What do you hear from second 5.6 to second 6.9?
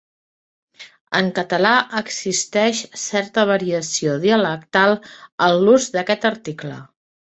l'ús d'aquest article.